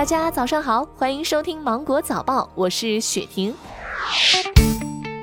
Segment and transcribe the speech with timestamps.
[0.00, 3.54] 大家早上好，欢迎收听芒果早报，我是雪婷。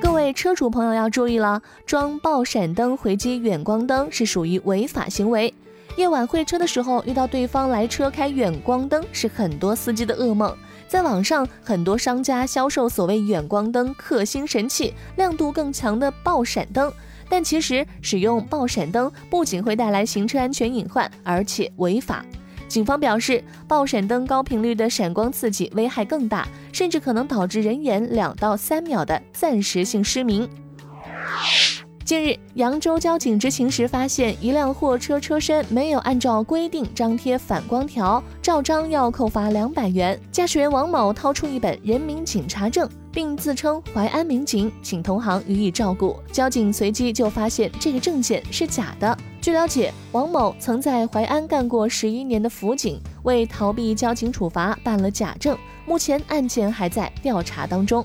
[0.00, 5.52] 各位车主朋友要注意了，装爆闪灯回击远光灯是属于违法行为。
[5.96, 10.56] 夜晚会车的时候遇到对方来车开远光灯，是很多司机的噩梦。
[10.86, 16.92] 在网上，很多商家销售所谓远光灯克星神器，亮度更强的爆闪灯。
[17.28, 22.24] 但其实使用爆闪灯不仅会带来行车安全隐患，而且违法。
[22.68, 30.48] 警方表示，爆闪灯高频率的闪光刺激危害更大，甚至可能导致人眼两到三秒的暂时性失明。
[32.04, 40.18] 近日，扬州交警执勤时发现一辆货车车身没有按照规定张贴反光条，照章要扣罚两百元。
[40.32, 46.18] 驾驶员王某掏出一本人民警察证，并自称淮安民警，请同行予以照顾。
[46.32, 49.16] 交警随即就发现这个证件是假的。
[49.48, 55.56] 据了解，王某曾在淮安干过十一年的辅警，为逃避交警处罚办了假证，
[55.86, 58.04] 目前案件还在调查当中。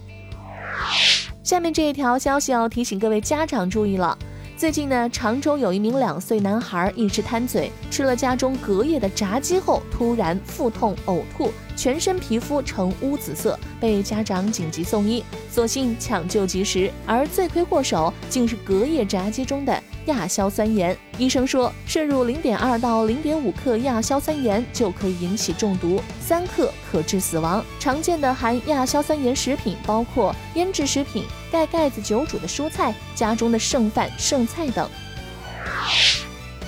[1.44, 4.18] 下面这一条消息要提醒各位家长注意了。
[4.56, 16.92] 最近呢，常州有一名两岁男孩一时贪嘴，吃了家中隔夜的炸鸡后，突然腹痛呕吐，全身皮肤呈乌紫色，被家长紧急送医，所幸抢救及时。
[17.06, 20.98] 而罪魁祸首竟是隔夜炸鸡中的亚硝酸盐。
[21.18, 27.64] 医生说，摄入零点二到零点五克亚硝酸盐就可以引起中毒，三克可致死亡。
[27.80, 31.24] 常见的含亚硝酸盐食品包括腌制食品。
[31.52, 34.90] 盖盖子久煮的蔬菜、家中的剩饭剩菜等。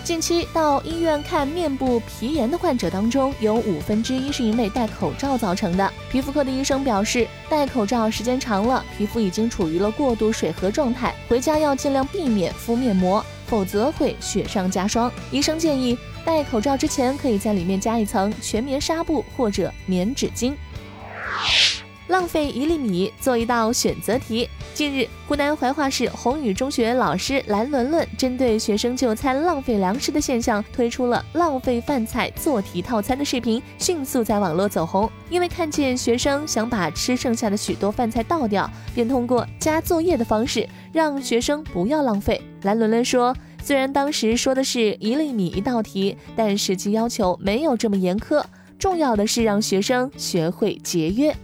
[0.05, 5.91] 近期到医院看面部皮炎的患者当中，有五分之一是因为戴口罩造成的。
[6.11, 15.11] 皮肤科的医生表示，戴口罩时间长了，皮肤已经处于了过度水合状态，回家要尽量避免敷面膜，否则会雪上加霜。
[15.31, 20.53] 医生建议戴口罩之前，可以在里面加一层全棉纱布或者棉纸巾。
[22.07, 24.47] 浪费一粒米做一道选择题。
[24.73, 35.09] 近日，湖南怀化市宏宇中学老师蓝伦伦针对学生就餐浪费粮食的现象，推出了浪费饭菜做题套餐的视频，迅速在网络走红。
[35.29, 42.41] 因为看见学生想把吃剩下的许多饭菜倒掉，便通过加作业的方式让学生不要浪费。
[42.63, 48.43] 蓝伦伦说：“虽然当时说的是一粒米一道题，但实际要求没有这么严苛，
[48.77, 51.35] 重要的是让学生学会节约。”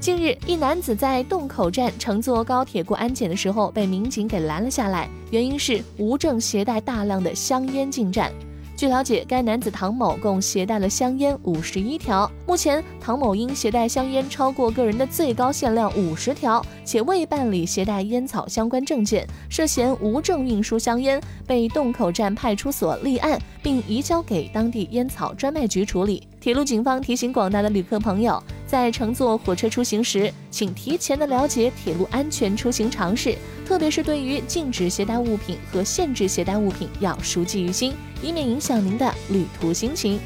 [0.00, 8.32] 近日，一男子在洞口站乘坐高铁过安检的时候，被民警给拦了下来，原因是无证携带大量的香烟进站。
[8.80, 12.32] 据了解，该男子唐某共携带了香烟五十一条。
[12.46, 26.26] 目前，唐某因携带香烟超过个人的最高限量五十条，且未办理携带烟草相关证件，涉嫌无证运输香烟，被洞口站派出所立案，并移交给当地烟草专卖局处理。
[26.40, 33.36] 铁路警方提醒广大的旅客朋友，在乘坐火车出行时，请提前的了解铁路安全出行常识，
[33.70, 37.94] 特别是对于禁止携带物品和限制携带物品要熟记于心。
[38.20, 40.18] 以免影响您的旅途心情。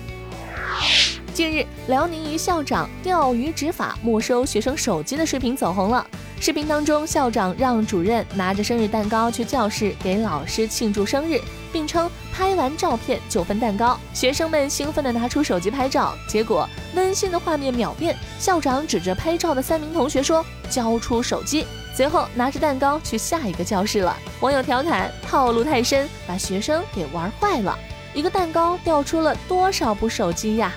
[1.34, 6.06] 近日，辽宁一校长钓鱼执法没收学生手机的视频走红了。
[6.40, 11.38] 视频当中，校长让主任拿着生日蛋糕去教室给老师庆祝生日，
[11.74, 13.98] 并称拍完照片就分蛋糕。
[14.12, 24.16] 学生们兴奋地拿出手机拍照，结果温馨的画面秒变，校长指着拍照的三名同学说：“交出手机。”随后拿着蛋糕去下一个教室了。
[24.40, 27.76] 网友调侃套路太深，把学生给玩坏了。
[28.14, 30.72] 一个蛋糕掉出了多少部手机呀？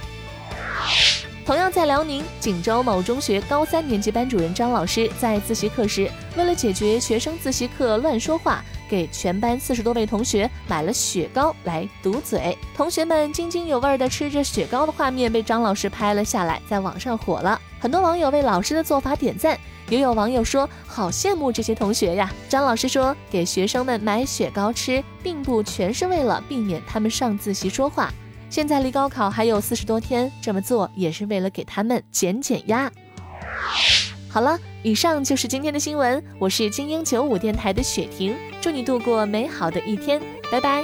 [1.46, 12.58] 同样在辽宁锦州某中学高三年级班主任张老师在自习课时，为了解决学生自习课乱说话，给全班四十多位同学买了雪糕来堵嘴。
[12.76, 17.60] 同学们津津有味地吃着雪糕的画面被张老师拍了下来，在网上火了。
[17.80, 19.58] 很多网友为老师的做法点赞。
[19.90, 28.14] 也有网友说：“好羡慕这些同学呀！”张老师说：“给学生们买雪糕吃，并不全是为了避免他们上自习说话。
[28.50, 32.92] 现在离高考还有四十多天，这么做也是为了给他们减减压。”
[34.38, 36.24] 好了，以上就是今天的新闻。
[36.38, 40.84] 我是精英九五电台的雪婷，祝你度过美好的一天，拜拜。